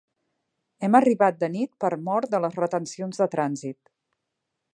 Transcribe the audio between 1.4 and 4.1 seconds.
de nit per mor de les retencions de trànsit.